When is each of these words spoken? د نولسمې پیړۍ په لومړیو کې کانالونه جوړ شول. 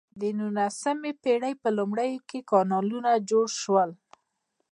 د 0.19 0.21
نولسمې 0.39 1.11
پیړۍ 1.23 1.53
په 1.63 1.69
لومړیو 1.77 2.25
کې 2.29 2.45
کانالونه 2.51 3.11
جوړ 3.29 3.47
شول. 3.61 3.89